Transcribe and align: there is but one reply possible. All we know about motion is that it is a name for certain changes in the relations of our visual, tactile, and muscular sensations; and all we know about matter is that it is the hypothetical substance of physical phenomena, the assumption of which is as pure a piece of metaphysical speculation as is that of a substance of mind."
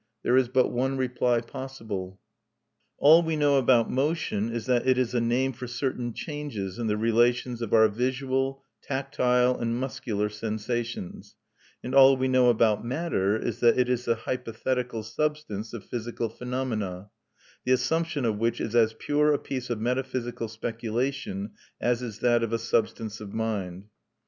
there 0.23 0.35
is 0.35 0.47
but 0.47 0.69
one 0.71 0.97
reply 0.97 1.39
possible. 1.41 2.19
All 2.97 3.21
we 3.21 3.35
know 3.35 3.59
about 3.59 3.91
motion 3.91 4.51
is 4.51 4.65
that 4.65 4.87
it 4.87 4.97
is 4.97 5.13
a 5.13 5.21
name 5.21 5.53
for 5.53 5.67
certain 5.67 6.11
changes 6.11 6.79
in 6.79 6.87
the 6.87 6.97
relations 6.97 7.61
of 7.61 7.71
our 7.71 7.87
visual, 7.87 8.63
tactile, 8.81 9.55
and 9.55 9.79
muscular 9.79 10.27
sensations; 10.27 11.35
and 11.83 11.93
all 11.93 12.17
we 12.17 12.27
know 12.27 12.49
about 12.49 12.83
matter 12.83 13.37
is 13.37 13.59
that 13.59 13.77
it 13.77 13.89
is 13.89 14.05
the 14.05 14.15
hypothetical 14.15 15.03
substance 15.03 15.71
of 15.71 15.85
physical 15.85 16.29
phenomena, 16.29 17.11
the 17.63 17.71
assumption 17.71 18.25
of 18.25 18.39
which 18.39 18.59
is 18.59 18.75
as 18.75 18.93
pure 18.97 19.31
a 19.31 19.37
piece 19.37 19.69
of 19.69 19.79
metaphysical 19.79 20.47
speculation 20.47 21.51
as 21.79 22.01
is 22.01 22.21
that 22.21 22.41
of 22.41 22.51
a 22.51 22.57
substance 22.57 23.21
of 23.21 23.35
mind." 23.35 23.83